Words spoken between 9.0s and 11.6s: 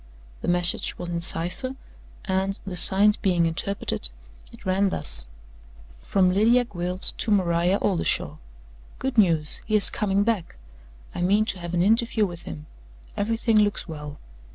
news! He is coming back. I mean to